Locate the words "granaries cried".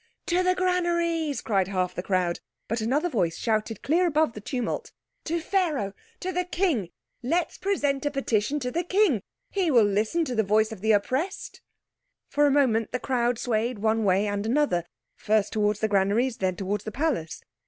0.55-1.67